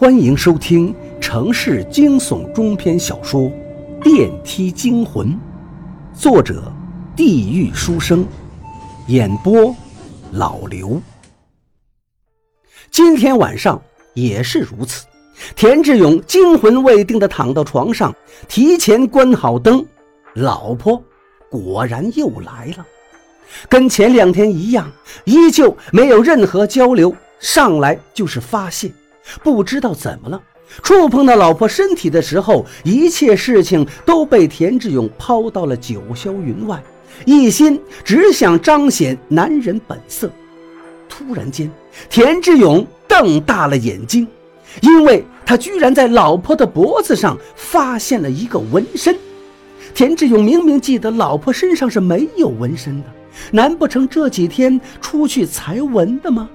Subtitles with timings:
[0.00, 3.40] 欢迎收听城市惊悚中篇小说
[4.00, 5.26] 《电梯惊魂》，
[6.16, 6.72] 作者：
[7.16, 8.24] 地狱书生，
[9.08, 9.74] 演播：
[10.30, 11.02] 老刘。
[12.92, 13.82] 今天晚上
[14.14, 15.04] 也是如此，
[15.56, 18.14] 田志勇惊魂未定地躺到床上，
[18.46, 19.84] 提前关好灯，
[20.34, 21.02] 老婆
[21.50, 22.86] 果然又来了，
[23.68, 24.88] 跟前两天一样，
[25.24, 28.92] 依旧没有任何交流，上来就是发泄。
[29.42, 30.40] 不知道怎么了，
[30.82, 36.82] 触碰到老婆身体的时候，一切事情都被田志勇抛到了九霄云外，
[37.24, 40.30] 一心只想彰显男人本色。
[41.08, 41.70] 突然间，
[42.08, 44.26] 田志勇瞪大了眼睛，
[44.82, 49.16] 因为他居然在老婆的脖子上发现了一个纹身。
[49.94, 53.06] 田志勇明明记得老婆身上是没有纹身的，
[53.50, 56.48] 难不成这几天出去才纹的吗？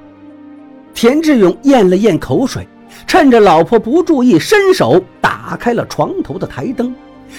[0.94, 2.66] 田志勇咽了咽口水，
[3.06, 6.94] 趁着老婆不注意，伸手打开了床头的台灯。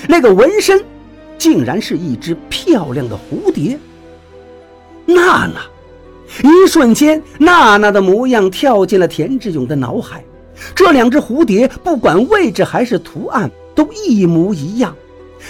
[0.09, 0.83] 那个纹身，
[1.39, 3.79] 竟然是一只漂亮的蝴蝶。
[5.07, 5.61] 娜娜，
[6.43, 10.25] 一瞬间，娜娜的模样跳进了田志勇的脑海。
[10.75, 14.95] 这两只蝴蝶，不管位置还是图案，都一模一样。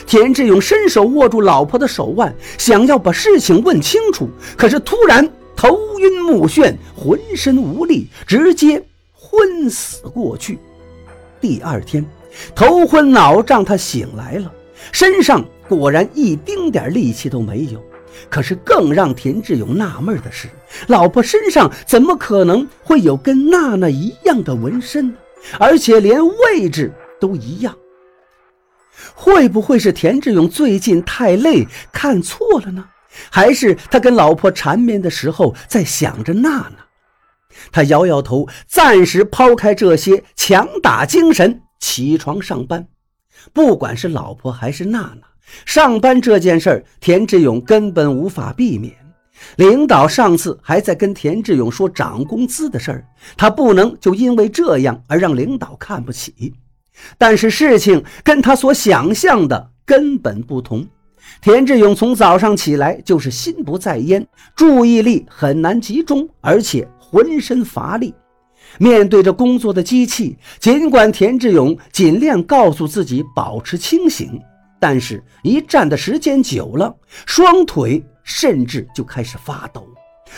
[0.07, 5.29] 田志勇伸手握住老婆的手腕，想要把事情问清楚，可是突然。
[5.57, 8.83] 头晕目眩，浑身无力，直接
[9.35, 10.59] 昏死过去。
[11.41, 12.05] 第二天，
[12.55, 14.53] 头昏脑胀，他醒来了，
[14.93, 17.83] 身上果然一丁点力气都没有。
[18.31, 20.49] 可是更让田志勇纳闷的是，
[20.87, 25.15] 老婆身上怎么可能会有跟娜娜一样的纹身呢？
[25.59, 27.77] 而且连位置都一样。
[29.15, 32.85] 会不会是田志勇最近太累，看错了呢？
[33.31, 36.84] 还是他跟老婆缠绵的时候在想着娜娜，
[37.73, 42.87] 他摇摇头，暂时抛开这些，强打精神，起床上班。
[43.53, 45.27] 不管是老婆还是娜娜，
[45.65, 48.95] 上班这件事儿，田志勇根本无法避免。
[49.57, 53.05] 领导上次还在跟田志勇说涨工资的事儿，
[53.37, 56.55] 他不能就因为这样而让领导看不起。
[57.19, 60.87] 但是事情跟他所想象的根本不同。
[61.43, 68.13] 田志勇从早上起来就是心不在焉，注意力很难集中，而且浑身乏力。
[68.81, 74.41] 面对着工作的机器，尽管田志勇尽量告诉自己保持清醒，
[74.81, 76.93] 但是一站的时间久了，
[77.25, 79.87] 双腿甚至就开始发抖。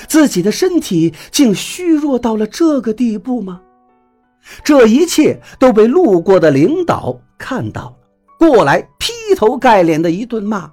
[0.06, 3.62] 自己的身体竟虚弱到了这个地步吗？
[4.62, 7.96] 这一切都被路过的领导看到了，
[8.38, 10.70] 过来劈头盖脸的一顿骂。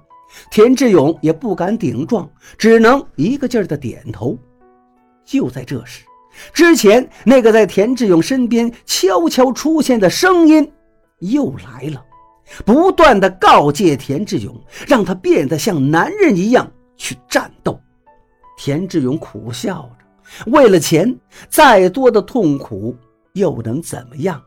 [0.50, 2.28] 田志勇也不敢顶撞，
[2.58, 4.36] 只能一个劲儿的点头。
[5.24, 6.04] 就在这时，
[6.52, 10.70] 之前那个在田志勇身边悄悄出现的声音
[11.20, 12.04] 又来了，
[12.64, 14.54] 不断的告诫田志勇，
[14.86, 17.80] 让他变得像男人一样去战斗。
[18.56, 21.16] 田志勇苦笑着，为了钱，
[21.48, 22.96] 再多的痛苦
[23.32, 24.40] 又能怎么样？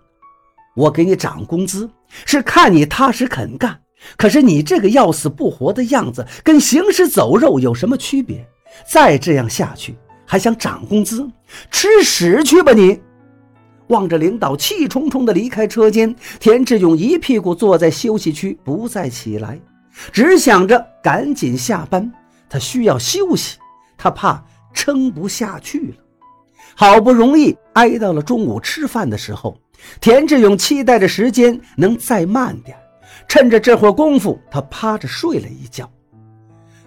[0.76, 1.90] 我给你涨工资，
[2.26, 3.80] 是看你踏实肯干。
[4.16, 8.48] 可是你这个要死不活的样子，跟行尸走肉有什么区别？
[8.88, 11.28] 再这样下去，还想涨工资？
[11.72, 13.00] 吃屎去吧你！
[13.88, 19.58] 望着领导气冲冲地离开车间，田志勇一屁股坐在休息区，不再起来，
[20.12, 22.12] 只想着赶紧下班。
[22.50, 23.58] 他需要休息，
[23.98, 24.44] 他怕
[24.74, 25.96] 撑不下去了。
[26.76, 29.58] 好不容易挨到了中午吃饭的时候，
[30.02, 32.78] 田志勇期待着时间能再慢点。
[33.28, 35.90] 趁着这会儿功夫，他趴着睡了一觉。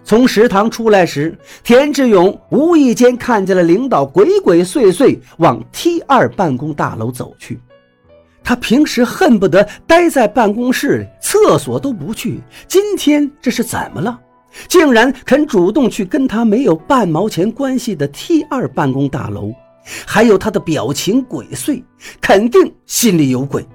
[0.03, 7.59] 从食堂出来时，田志勇无意间看见了领导鬼鬼祟祟往 T 二办公大楼走去。
[8.43, 12.41] 他平时恨不得待在办公室里，厕所都不去。
[12.67, 14.19] 今天这是怎么了？
[14.67, 19.53] 竟然肯主动去跟他没有半毛钱关系的 T 二办公大楼？
[20.05, 21.81] 还有他的表情鬼祟，
[22.19, 23.65] 肯定心里有鬼。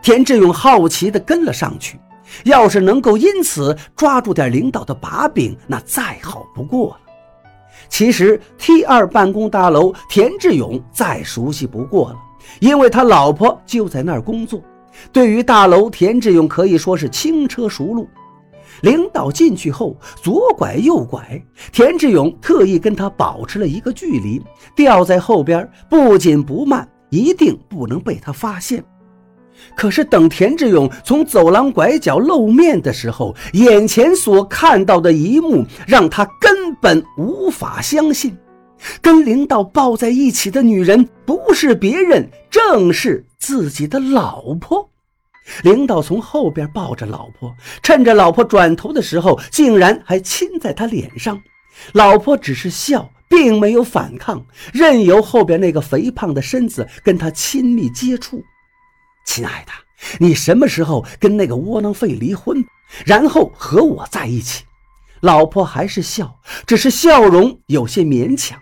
[0.00, 1.98] 田志勇好奇地跟了上去，
[2.44, 7.00] 要是能够因此抓住点领导的把柄，那再好不过了。
[7.88, 12.16] 其实 T 二办公大楼，田志勇再熟悉不过了，
[12.60, 14.60] 因为他老婆就在那儿工作。
[15.12, 18.08] 对于大楼，田志勇可以说是轻车熟路。
[18.82, 21.42] 领导进去后，左拐右拐，
[21.72, 24.40] 田志勇特意跟他保持了一个距离，
[24.76, 28.84] 吊在后边，不紧不慢，一定不能被他发现。
[29.76, 38.36] 可是，等田志勇从走廊拐角露面的时候，眼前所看到的一幕让他根本无法相信。
[39.02, 44.88] 跟领导抱在一起的女人不是别人，正是自己的老婆。
[45.62, 47.52] 领导从后边抱着老婆，
[47.82, 51.40] 趁着老婆转头的时候，竟然还亲在她脸上。
[51.92, 58.42] 老婆只是笑，并没有反抗，任由后边那个肥胖的身子跟她亲密接触。
[59.28, 59.72] 亲爱的，
[60.18, 62.64] 你什么时候跟那个窝囊废离婚，
[63.04, 64.64] 然后和我在一起？
[65.20, 66.34] 老婆还是笑，
[66.66, 68.58] 只是笑容有些勉强。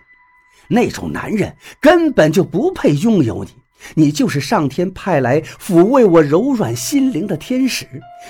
[0.67, 3.51] 那种男人根本就不配拥有你。
[3.95, 7.87] 你就是上天派来抚慰我柔软心灵的天使，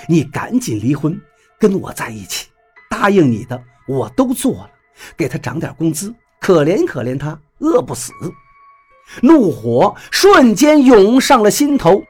[0.08, 1.20] 你赶紧离婚，
[1.58, 2.46] 跟我在一起。
[2.88, 4.70] 答应你的我都做了，
[5.16, 8.12] 给他涨点工资，可怜可怜他，饿不死。
[9.22, 12.04] 怒火瞬间涌上了心头，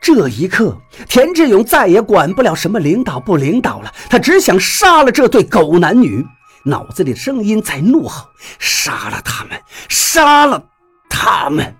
[0.00, 0.76] 这一刻，
[1.08, 6.24] 田志勇再也管不了什么领导不领导了，他只想杀了这对狗男女，
[6.64, 8.28] 脑子里的声音在怒吼：
[8.58, 10.64] 杀了他们，杀了
[11.10, 11.74] 他们！